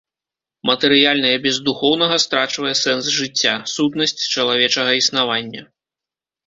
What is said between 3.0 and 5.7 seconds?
жыцця, сутнасць чалавечага існавання.